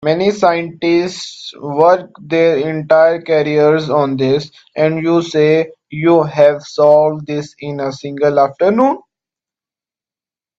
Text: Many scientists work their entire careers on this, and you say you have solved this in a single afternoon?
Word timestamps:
Many 0.03 0.31
scientists 0.31 1.53
work 1.55 2.09
their 2.19 2.57
entire 2.57 3.21
careers 3.21 3.87
on 3.91 4.17
this, 4.17 4.49
and 4.75 4.97
you 4.99 5.21
say 5.21 5.73
you 5.91 6.23
have 6.23 6.63
solved 6.63 7.27
this 7.27 7.53
in 7.59 7.79
a 7.79 7.91
single 7.91 8.39
afternoon? 8.39 8.97